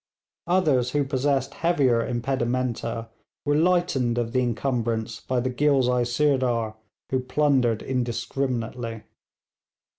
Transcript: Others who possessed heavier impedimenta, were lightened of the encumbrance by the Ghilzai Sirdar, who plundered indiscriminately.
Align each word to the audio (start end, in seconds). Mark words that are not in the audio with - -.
Others 0.47 0.93
who 0.93 1.03
possessed 1.03 1.53
heavier 1.53 2.01
impedimenta, 2.03 3.09
were 3.45 3.53
lightened 3.53 4.17
of 4.17 4.31
the 4.31 4.41
encumbrance 4.41 5.19
by 5.19 5.39
the 5.39 5.51
Ghilzai 5.51 6.05
Sirdar, 6.07 6.73
who 7.11 7.19
plundered 7.19 7.83
indiscriminately. 7.83 9.03